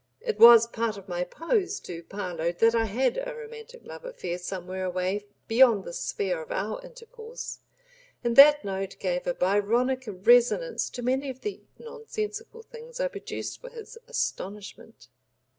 It 0.21 0.39
was 0.39 0.65
part 0.65 0.97
of 0.97 1.07
my 1.07 1.23
pose 1.23 1.79
to 1.81 2.01
Parload 2.01 2.57
that 2.57 2.73
I 2.73 2.85
had 2.85 3.19
a 3.19 3.35
romantic 3.35 3.81
love 3.83 4.03
affair 4.03 4.39
somewhere 4.39 4.83
away 4.83 5.27
beyond 5.47 5.83
the 5.85 5.93
sphere 5.93 6.41
of 6.41 6.51
our 6.51 6.83
intercourse, 6.83 7.59
and 8.23 8.35
that 8.35 8.65
note 8.65 8.95
gave 8.99 9.27
a 9.27 9.35
Byronic 9.35 10.05
resonance 10.07 10.89
to 10.89 11.03
many 11.03 11.29
of 11.29 11.41
the 11.41 11.61
nonsensical 11.77 12.63
things 12.63 12.99
I 12.99 13.09
produced 13.09 13.61
for 13.61 13.69
his 13.69 13.95
astonishment. 14.07 15.07